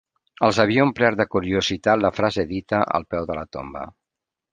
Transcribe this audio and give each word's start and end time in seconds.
Els 0.45 0.59
havia 0.61 0.85
omplert 0.85 1.19
de 1.19 1.25
curiositat 1.35 2.01
la 2.05 2.11
frase 2.21 2.45
dita, 2.53 2.79
al 3.01 3.05
peu 3.15 3.29
de 3.33 3.37
la 3.41 3.45
tomba 3.59 3.85